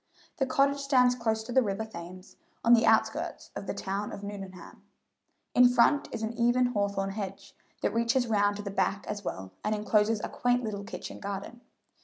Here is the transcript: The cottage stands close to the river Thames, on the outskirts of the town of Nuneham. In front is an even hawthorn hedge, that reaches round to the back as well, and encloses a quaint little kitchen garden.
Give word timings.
The 0.37 0.47
cottage 0.47 0.79
stands 0.79 1.13
close 1.13 1.43
to 1.43 1.51
the 1.51 1.61
river 1.61 1.85
Thames, 1.85 2.35
on 2.65 2.73
the 2.73 2.87
outskirts 2.87 3.51
of 3.55 3.67
the 3.67 3.73
town 3.75 4.11
of 4.11 4.23
Nuneham. 4.23 4.81
In 5.53 5.69
front 5.69 6.09
is 6.11 6.23
an 6.23 6.33
even 6.33 6.65
hawthorn 6.73 7.11
hedge, 7.11 7.53
that 7.83 7.93
reaches 7.93 8.25
round 8.25 8.55
to 8.55 8.63
the 8.63 8.71
back 8.71 9.05
as 9.05 9.23
well, 9.23 9.51
and 9.63 9.75
encloses 9.75 10.19
a 10.23 10.27
quaint 10.27 10.63
little 10.63 10.83
kitchen 10.83 11.19
garden. 11.19 11.61